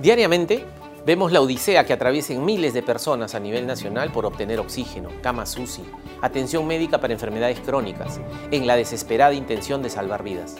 Diariamente 0.00 0.64
vemos 1.04 1.30
la 1.30 1.42
odisea 1.42 1.84
que 1.84 1.92
atraviesen 1.92 2.42
miles 2.42 2.72
de 2.72 2.82
personas 2.82 3.34
a 3.34 3.40
nivel 3.40 3.66
nacional 3.66 4.10
por 4.10 4.24
obtener 4.24 4.58
oxígeno, 4.58 5.10
cama 5.22 5.44
SUSI, 5.44 5.82
atención 6.22 6.66
médica 6.66 7.02
para 7.02 7.12
enfermedades 7.12 7.60
crónicas, 7.60 8.18
en 8.50 8.66
la 8.66 8.76
desesperada 8.76 9.34
intención 9.34 9.82
de 9.82 9.90
salvar 9.90 10.22
vidas. 10.22 10.56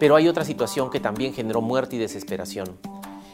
Pero 0.00 0.16
hay 0.16 0.26
otra 0.26 0.44
situación 0.44 0.90
que 0.90 0.98
también 0.98 1.32
generó 1.32 1.60
muerte 1.60 1.94
y 1.94 1.98
desesperación. 2.00 2.78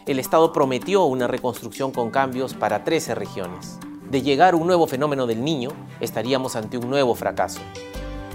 El 0.05 0.19
Estado 0.19 0.53
prometió 0.53 1.05
una 1.05 1.27
reconstrucción 1.27 1.91
con 1.91 2.11
cambios 2.11 2.53
para 2.53 2.85
13 2.85 3.15
regiones. 3.15 3.79
De 4.11 4.21
llegar 4.21 4.55
un 4.55 4.67
nuevo 4.67 4.87
fenómeno 4.87 5.27
del 5.27 5.43
niño, 5.43 5.71
estaríamos 6.01 6.55
ante 6.55 6.77
un 6.77 6.91
nuevo 6.91 7.15
fracaso. 7.15 7.61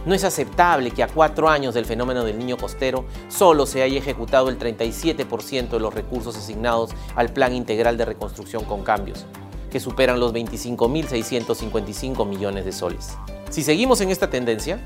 No 0.06 0.16
es 0.16 0.24
aceptable 0.24 0.92
que 0.92 1.04
a 1.04 1.08
cuatro 1.08 1.48
años 1.48 1.76
del 1.76 1.86
fenómeno 1.86 2.24
del 2.24 2.40
niño 2.40 2.58
costero 2.58 3.06
solo 3.28 3.68
se 3.68 3.84
haya 3.84 4.00
ejecutado 4.00 4.50
el 4.50 4.58
37% 4.58 5.70
de 5.70 5.80
los 5.80 5.94
recursos 5.94 6.36
asignados 6.36 6.92
al 7.16 7.32
Plan 7.32 7.54
Integral 7.54 7.98
de 7.98 8.06
Reconstrucción 8.06 8.64
con 8.66 8.84
Cambios, 8.84 9.26
que 9.70 9.80
superan 9.80 10.20
los 10.20 10.34
25.655 10.34 12.26
millones 12.26 12.66
de 12.66 12.72
soles. 12.72 13.16
Si 13.52 13.62
seguimos 13.62 14.02
en 14.02 14.10
esta 14.10 14.30
tendencia, 14.30 14.80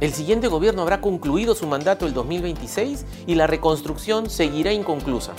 el 0.00 0.12
siguiente 0.12 0.48
gobierno 0.48 0.82
habrá 0.82 1.00
concluido 1.00 1.54
su 1.54 1.68
mandato 1.68 2.06
el 2.06 2.12
2026 2.12 3.06
y 3.28 3.36
la 3.36 3.46
reconstrucción 3.46 4.28
seguirá 4.28 4.72
inconclusa. 4.72 5.34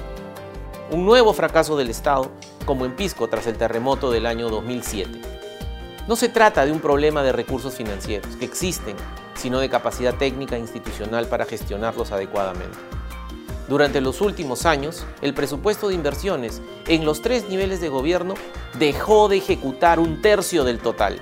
Un 0.91 1.05
nuevo 1.05 1.33
fracaso 1.33 1.75
del 1.75 1.89
Estado, 1.89 2.31
como 2.65 2.85
en 2.85 2.95
Pisco 2.95 3.27
tras 3.27 3.47
el 3.47 3.57
terremoto 3.57 4.11
del 4.11 4.25
año 4.25 4.49
2007. 4.49 5.32
No 6.05 6.17
se 6.17 6.27
trata 6.27 6.65
de 6.65 6.73
un 6.73 6.81
problema 6.81 7.23
de 7.23 7.31
recursos 7.31 7.75
financieros, 7.75 8.35
que 8.35 8.43
existen, 8.43 8.97
sino 9.35 9.59
de 9.59 9.69
capacidad 9.69 10.13
técnica 10.13 10.57
e 10.57 10.59
institucional 10.59 11.27
para 11.27 11.45
gestionarlos 11.45 12.11
adecuadamente. 12.11 12.77
Durante 13.69 14.01
los 14.01 14.19
últimos 14.19 14.65
años, 14.65 15.05
el 15.21 15.33
presupuesto 15.33 15.87
de 15.87 15.95
inversiones 15.95 16.61
en 16.87 17.05
los 17.05 17.21
tres 17.21 17.47
niveles 17.47 17.79
de 17.79 17.87
gobierno 17.87 18.33
dejó 18.77 19.29
de 19.29 19.37
ejecutar 19.37 19.97
un 20.01 20.21
tercio 20.21 20.65
del 20.65 20.79
total. 20.79 21.21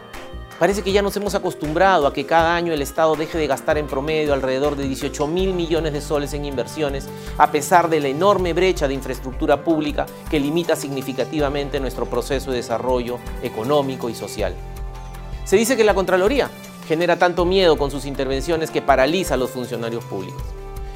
Parece 0.58 0.82
que 0.82 0.92
ya 0.92 1.04
nos 1.04 1.16
hemos 1.16 1.36
acostumbrado 1.36 2.08
a 2.08 2.14
que 2.14 2.26
cada 2.26 2.56
año 2.56 2.74
el 2.74 2.82
Estado 2.82 3.16
deje 3.16 3.38
de 3.38 3.48
gastar 3.48 3.78
en 3.78 3.86
promedio 3.86 4.34
alrededor 4.34 4.76
de 4.76 4.88
18 4.88 5.28
mil 5.28 5.54
millones 5.54 5.94
de 5.94 6.02
soles 6.02 6.34
en 6.34 6.46
inversiones, 6.46 7.08
a 7.38 7.52
pesar 7.52 7.88
de 7.88 8.00
la 8.00 8.08
enorme 8.08 8.54
brecha 8.54 8.88
de 8.88 8.96
infraestructura 8.96 9.64
pública 9.64 10.08
que 10.30 10.40
limita 10.40 10.76
significativamente 10.76 11.80
nuestro 11.80 12.08
proceso 12.08 12.50
de 12.50 12.58
desarrollo 12.58 13.20
económico 13.44 14.10
y 14.10 14.16
social. 14.16 14.56
Se 15.52 15.58
dice 15.58 15.76
que 15.76 15.84
la 15.84 15.94
Contraloría 15.94 16.50
genera 16.88 17.20
tanto 17.20 17.44
miedo 17.44 17.78
con 17.78 17.92
sus 17.92 18.06
intervenciones 18.06 18.72
que 18.72 18.82
paraliza 18.82 19.34
a 19.34 19.38
los 19.38 19.50
funcionarios 19.50 20.06
públicos. 20.06 20.42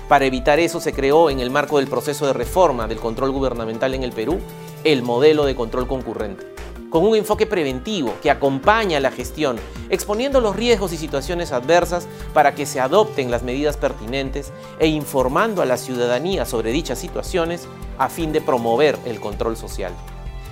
Para 0.08 0.24
evitar 0.24 0.60
eso 0.60 0.80
se 0.80 0.94
creó 0.94 1.30
en 1.30 1.42
el 1.42 1.50
marco 1.50 1.78
del 1.78 1.90
proceso 1.90 2.26
de 2.26 2.32
reforma 2.32 2.88
del 2.88 3.02
control 3.02 3.32
gubernamental 3.32 3.94
en 3.94 4.04
el 4.04 4.14
Perú 4.14 4.40
el 4.86 5.04
modelo 5.04 5.44
de 5.44 5.56
control 5.56 5.88
concurrente, 5.88 6.46
con 6.90 7.06
un 7.06 7.18
enfoque 7.18 7.46
preventivo 7.46 8.14
que 8.24 8.32
acompaña 8.32 9.02
la 9.02 9.12
gestión, 9.12 9.58
exponiendo 9.90 10.40
los 10.40 10.56
riesgos 10.56 10.94
y 10.94 10.98
situaciones 10.98 11.52
adversas 11.52 12.08
para 12.34 12.56
que 12.56 12.66
se 12.66 12.80
adopten 12.80 13.32
las 13.32 13.44
medidas 13.44 13.76
pertinentes 13.76 14.54
e 14.80 14.88
informando 14.88 15.64
a 15.64 15.66
la 15.66 15.76
ciudadanía 15.76 16.46
sobre 16.46 16.72
dichas 16.72 16.98
situaciones 16.98 17.68
a 17.98 18.08
fin 18.08 18.32
de 18.32 18.40
promover 18.40 18.98
el 19.04 19.20
control 19.20 19.58
social. 19.58 19.92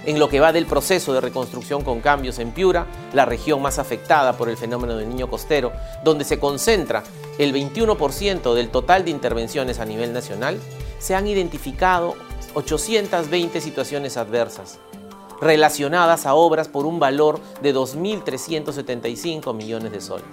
En 0.05 0.19
lo 0.19 0.27
que 0.27 0.41
va 0.41 0.51
del 0.51 0.65
proceso 0.65 1.13
de 1.13 1.21
reconstrucción 1.21 1.83
con 1.83 2.01
cambios 2.01 2.39
en 2.39 2.51
Piura, 2.51 2.87
la 3.13 3.25
región 3.25 3.61
más 3.61 3.79
afectada 3.79 4.35
por 4.35 4.49
el 4.49 4.57
fenómeno 4.57 4.97
del 4.97 5.07
niño 5.07 5.29
costero, 5.29 5.71
donde 6.03 6.25
se 6.25 6.39
concentra 6.39 7.03
el 7.37 7.53
21% 7.53 8.53
del 8.53 8.69
total 8.69 9.05
de 9.05 9.11
intervenciones 9.11 9.79
a 9.79 9.85
nivel 9.85 10.11
nacional, 10.11 10.59
se 10.99 11.15
han 11.15 11.25
identificado 11.27 12.15
820 12.53 13.61
situaciones 13.61 14.17
adversas 14.17 14.79
relacionadas 15.41 16.25
a 16.25 16.35
obras 16.35 16.67
por 16.67 16.85
un 16.85 16.99
valor 16.99 17.39
de 17.61 17.73
2.375 17.73 19.53
millones 19.53 19.91
de 19.91 20.01
soles. 20.01 20.25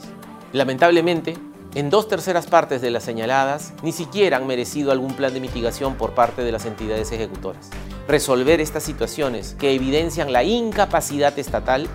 Lamentablemente, 0.53 1.37
en 1.75 1.91
dos 1.91 2.09
terceras 2.09 2.47
partes 2.47 2.81
de 2.81 2.91
las 2.91 3.05
señaladas 3.05 3.73
ni 3.83 3.93
siquiera 3.93 4.37
han 4.37 4.47
merecido 4.47 4.91
algún 4.91 5.15
plan 5.15 5.33
de 5.33 5.41
mitigación 5.41 5.95
por 5.95 6.15
parte 6.15 6.43
de 6.43 6.53
las 6.53 6.67
entidades 6.67 7.13
ejecutoras. 7.13 7.71
Resolver 8.11 8.61
estas 8.61 8.83
situaciones 8.83 9.55
que 9.57 9.73
evidencian 9.73 10.33
la 10.33 10.43
incapacidad 10.43 11.39
estatal 11.39 11.87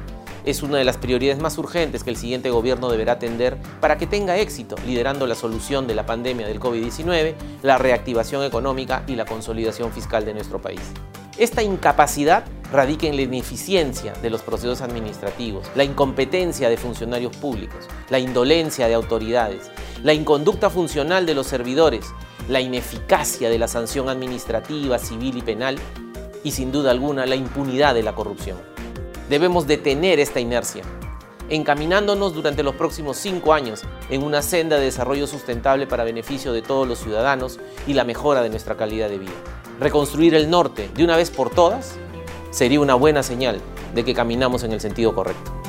es 0.46 0.64
una 0.64 0.78
de 0.78 0.86
las 0.86 0.96
prioridades 0.96 1.42
más 1.42 1.58
urgentes 1.58 2.06
que 2.06 2.10
el 2.10 2.16
siguiente 2.16 2.50
gobierno 2.52 2.90
deberá 2.90 3.12
atender 3.12 3.58
para 3.82 3.98
que 3.98 4.08
tenga 4.08 4.38
éxito 4.38 4.78
liderando 4.88 5.28
la 5.28 5.36
solución 5.36 5.88
de 5.88 5.94
la 5.94 6.06
pandemia 6.06 6.48
del 6.48 6.62
COVID-19, 6.62 7.34
la 7.64 7.78
reactivación 7.78 8.46
económica 8.46 9.04
y 9.08 9.18
la 9.18 9.26
consolidación 9.26 9.92
fiscal 9.92 10.24
de 10.24 10.36
nuestro 10.36 10.62
país. 10.62 10.80
Esta 11.38 11.64
incapacidad 11.64 12.46
radica 12.72 13.08
en 13.08 13.18
la 13.18 13.24
ineficiencia 13.24 14.14
de 14.14 14.30
los 14.30 14.42
procesos 14.42 14.80
administrativos, 14.80 15.68
la 15.76 15.84
incompetencia 15.84 16.70
de 16.70 16.78
funcionarios 16.78 17.36
públicos, 17.36 17.90
la 18.10 18.20
indolencia 18.20 18.88
de 18.88 18.94
autoridades, 18.94 19.70
la 20.02 20.14
inconducta 20.14 20.70
funcional 20.70 21.26
de 21.26 21.36
los 21.36 21.48
servidores, 21.48 22.06
la 22.48 22.62
ineficacia 22.62 23.50
de 23.50 23.60
la 23.60 23.68
sanción 23.68 24.08
administrativa, 24.08 24.98
civil 24.98 25.36
y 25.36 25.42
penal 25.42 25.78
y 26.46 26.52
sin 26.52 26.72
duda 26.72 26.92
alguna 26.92 27.26
la 27.26 27.36
impunidad 27.36 27.96
de 27.96 28.04
la 28.04 28.16
corrupción. 28.16 28.58
Debemos 29.30 29.66
detener 29.66 30.20
esta 30.20 30.40
inercia, 30.40 30.84
encaminándonos 31.50 32.36
durante 32.36 32.62
los 32.62 32.76
próximos 32.76 33.18
cinco 33.18 33.54
años 33.54 33.82
en 34.10 34.24
una 34.24 34.44
senda 34.44 34.78
de 34.78 34.86
desarrollo 34.86 35.26
sustentable 35.26 35.88
para 35.88 36.04
beneficio 36.04 36.54
de 36.54 36.62
todos 36.62 36.88
los 36.88 37.00
ciudadanos 37.00 37.60
y 37.88 37.94
la 37.94 38.04
mejora 38.04 38.44
de 38.44 38.50
nuestra 38.50 38.78
calidad 38.78 39.10
de 39.10 39.18
vida. 39.18 39.34
Reconstruir 39.80 40.36
el 40.36 40.50
norte 40.50 40.90
de 40.96 41.04
una 41.04 41.18
vez 41.18 41.32
por 41.32 41.50
todas 41.50 41.96
sería 42.52 42.80
una 42.80 42.94
buena 42.94 43.24
señal 43.24 43.60
de 43.96 44.06
que 44.06 44.14
caminamos 44.14 44.64
en 44.64 44.72
el 44.72 44.80
sentido 44.80 45.16
correcto. 45.16 45.65